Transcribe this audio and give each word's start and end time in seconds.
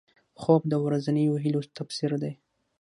خوب 0.41 0.61
د 0.71 0.73
ورځنیو 0.85 1.41
هیلو 1.43 1.61
تفسیر 1.77 2.11
دی 2.21 2.33